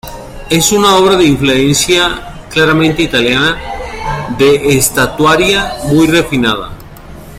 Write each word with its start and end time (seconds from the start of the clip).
Es 0.49 0.71
una 0.71 0.95
obra 0.97 1.15
de 1.15 1.25
influencia 1.25 2.47
claramente 2.49 3.03
italiana, 3.03 3.61
de 4.35 4.75
estatuaria 4.75 5.75
muy 5.91 6.07
refinada. 6.07 6.71